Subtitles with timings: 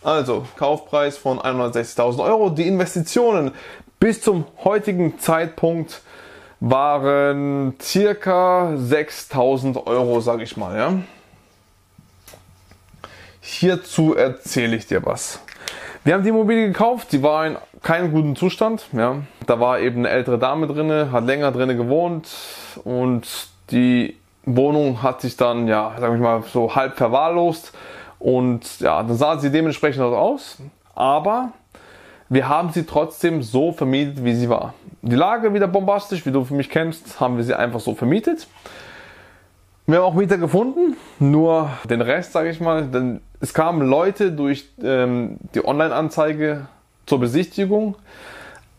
[0.03, 2.51] Also, Kaufpreis von 160.000 Euro.
[2.51, 3.53] Die Investitionen
[3.99, 6.03] bis zum heutigen Zeitpunkt
[6.61, 10.77] waren circa 6.000 Euro, sage ich mal.
[10.77, 10.99] Ja?
[13.41, 15.41] Hierzu erzähle ich dir was.
[16.05, 18.87] Wir haben die Immobilie gekauft, die war in keinem guten Zustand.
[18.93, 19.19] Ja.
[19.47, 22.29] Da war eben eine ältere Dame drin, hat länger drin gewohnt
[22.83, 23.29] und
[23.71, 27.73] die Wohnung hat sich dann, ja, sag ich mal, so halb verwahrlost
[28.19, 30.59] und ja, dann sah sie dementsprechend aus.
[30.95, 31.53] Aber
[32.29, 34.75] wir haben sie trotzdem so vermietet, wie sie war.
[35.03, 38.49] Die Lage wieder bombastisch, wie du für mich kennst, haben wir sie einfach so vermietet.
[39.87, 44.33] Wir haben auch Mieter gefunden, nur den Rest, sage ich mal, denn es kamen Leute
[44.33, 46.69] durch ähm, die Online-Anzeige
[47.07, 47.97] zur Besichtigung,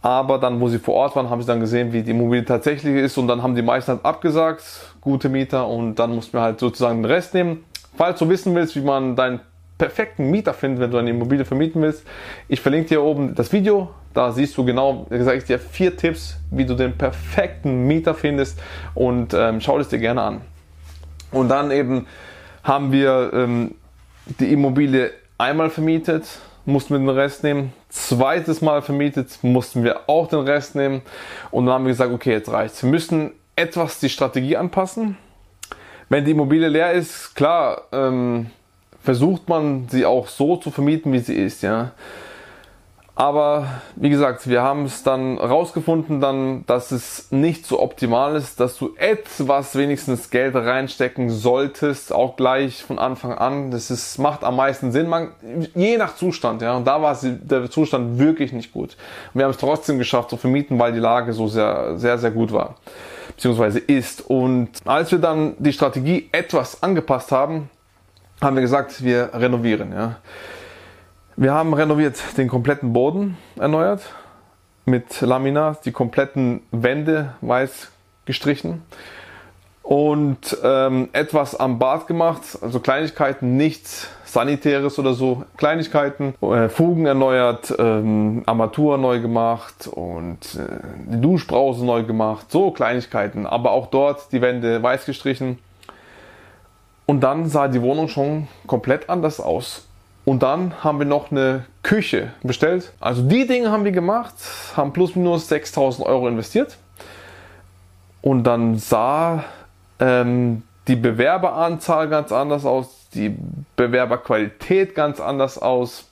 [0.02, 2.96] aber dann, wo sie vor Ort waren, haben sie dann gesehen, wie die Immobilie tatsächlich
[2.96, 3.18] ist.
[3.18, 4.64] Und dann haben die meisten halt abgesagt,
[5.02, 7.64] gute Mieter, und dann mussten wir halt sozusagen den Rest nehmen.
[7.98, 9.40] Falls du wissen willst, wie man deinen
[9.80, 12.04] perfekten Mieter findet, wenn du eine Immobilie vermieten willst,
[12.48, 16.38] ich verlinke dir oben das Video, da siehst du genau, sage ich dir vier Tipps,
[16.52, 18.60] wie du den perfekten Mieter findest.
[18.94, 20.42] Und ähm, schau es dir gerne an.
[21.32, 22.06] Und dann eben
[22.64, 23.74] haben wir ähm,
[24.40, 25.10] die Immobilie
[25.40, 27.74] einmal vermietet, mussten wir den Rest nehmen.
[27.90, 31.02] Zweites Mal vermietet, mussten wir auch den Rest nehmen.
[31.52, 32.84] Und dann haben wir gesagt, okay, jetzt reicht's.
[32.84, 35.18] Wir müssen etwas die Strategie anpassen.
[36.10, 38.48] Wenn die Immobilie leer ist, klar, ähm,
[39.02, 41.92] versucht man sie auch so zu vermieten, wie sie ist, ja.
[43.18, 48.60] Aber wie gesagt, wir haben es dann rausgefunden, dann, dass es nicht so optimal ist,
[48.60, 53.72] dass du etwas wenigstens Geld reinstecken solltest, auch gleich von Anfang an.
[53.72, 55.30] Das ist, macht am meisten Sinn, man,
[55.74, 56.76] je nach Zustand, ja.
[56.76, 58.98] Und da war der Zustand wirklich nicht gut.
[59.34, 62.32] Und wir haben es trotzdem geschafft zu vermieten, weil die Lage so sehr, sehr, sehr
[62.32, 62.76] gut war,
[63.30, 64.30] beziehungsweise ist.
[64.30, 67.70] Und als wir dann die Strategie etwas angepasst haben,
[68.42, 70.18] haben wir gesagt, wir renovieren, ja.
[71.38, 74.02] Wir haben renoviert den kompletten Boden erneuert
[74.86, 77.92] mit Laminat, die kompletten Wände weiß
[78.24, 78.84] gestrichen
[79.84, 87.06] und ähm, etwas am Bad gemacht, also Kleinigkeiten, nichts Sanitäres oder so, Kleinigkeiten, äh, Fugen
[87.06, 93.88] erneuert, ähm, Armatur neu gemacht und äh, die Duschbrause neu gemacht, so Kleinigkeiten, aber auch
[93.88, 95.60] dort die Wände weiß gestrichen.
[97.06, 99.85] Und dann sah die Wohnung schon komplett anders aus.
[100.26, 102.92] Und dann haben wir noch eine Küche bestellt.
[103.00, 104.34] Also die Dinge haben wir gemacht,
[104.76, 106.78] haben plus minus 6000 Euro investiert.
[108.24, 109.46] Und dann sah
[110.00, 113.38] ähm, die Bewerberanzahl ganz anders aus, die
[113.76, 116.06] Bewerberqualität ganz anders aus.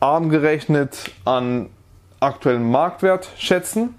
[0.00, 1.70] arm gerechnet an
[2.20, 3.94] aktuellen Marktwert schätzen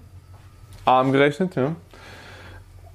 [0.84, 1.56] arm gerechnet.
[1.56, 1.74] Ja.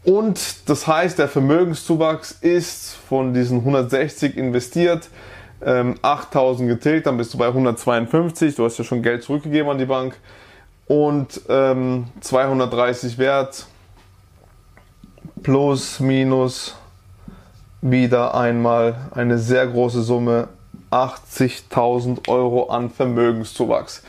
[0.04, 5.10] Und das heißt, der Vermögenszuwachs ist von diesen 160 investiert,
[5.66, 8.56] ähm, 8000 getilgt, dann bist du bei 152.
[8.56, 10.18] Du hast ja schon Geld zurückgegeben an die Bank.
[10.88, 13.66] Und ähm, 230 Wert
[15.48, 16.76] plus minus
[17.82, 20.50] wieder einmal eine sehr große Summe
[20.92, 24.04] 80.000 Euro an Vermögenszuwachs.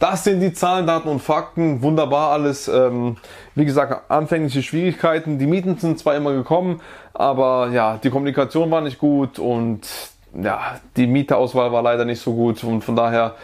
[0.00, 1.80] Das sind die Zahlen, Daten und Fakten.
[1.80, 2.66] Wunderbar alles.
[2.66, 3.18] Ähm,
[3.54, 5.38] wie gesagt, anfängliche Schwierigkeiten.
[5.38, 6.80] Die Mieten sind zwar immer gekommen,
[7.14, 9.86] aber ja, die Kommunikation war nicht gut und
[10.42, 13.36] ja, die Mieterauswahl war leider nicht so gut und von daher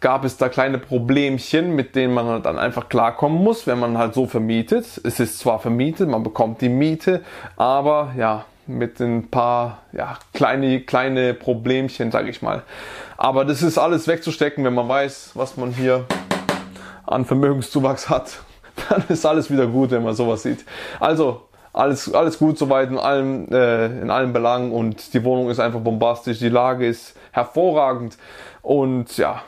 [0.00, 4.14] gab es da kleine Problemchen, mit denen man dann einfach klarkommen muss, wenn man halt
[4.14, 5.00] so vermietet.
[5.04, 7.22] Es ist zwar vermietet, man bekommt die Miete,
[7.56, 12.62] aber ja, mit ein paar ja, kleine, kleine Problemchen, sage ich mal.
[13.16, 16.06] Aber das ist alles wegzustecken, wenn man weiß, was man hier
[17.06, 18.40] an Vermögenszuwachs hat.
[18.88, 20.64] Dann ist alles wieder gut, wenn man sowas sieht.
[20.98, 21.42] Also
[21.72, 25.80] alles, alles gut soweit in allen, äh, in allen Belangen und die Wohnung ist einfach
[25.80, 28.16] bombastisch, die Lage ist hervorragend
[28.62, 29.42] und ja,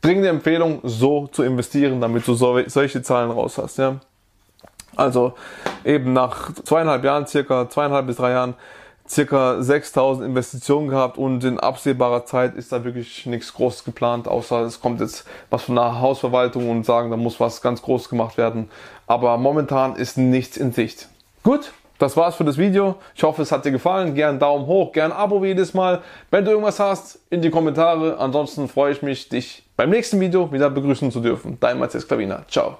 [0.00, 3.78] dringende Empfehlung, so zu investieren, damit du so, solche Zahlen raus hast.
[3.78, 3.96] Ja.
[4.96, 5.34] Also
[5.84, 8.54] eben nach zweieinhalb Jahren, circa zweieinhalb bis drei Jahren,
[9.08, 14.60] circa 6000 Investitionen gehabt und in absehbarer Zeit ist da wirklich nichts Großes geplant, außer
[14.62, 18.36] es kommt jetzt was von der Hausverwaltung und sagen, da muss was ganz Großes gemacht
[18.38, 18.70] werden.
[19.08, 21.08] Aber momentan ist nichts in Sicht.
[21.42, 22.96] Gut, das war's für das Video.
[23.14, 24.14] Ich hoffe, es hat dir gefallen.
[24.14, 26.00] Gern Daumen hoch, gern Abo wie jedes Mal.
[26.30, 28.18] Wenn du irgendwas hast, in die Kommentare.
[28.18, 31.58] Ansonsten freue ich mich, dich beim nächsten Video wieder begrüßen zu dürfen.
[31.60, 32.44] Dein Matthias Klavina.
[32.48, 32.78] Ciao.